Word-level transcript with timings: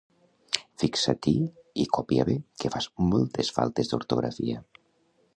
Fixa-t'hi 0.83 1.33
i 1.83 1.85
copia 1.97 2.25
bé, 2.29 2.37
que 2.63 2.71
fas 2.77 2.87
moltes 3.11 3.53
faltes 3.59 3.91
d'ortografia 3.93 4.65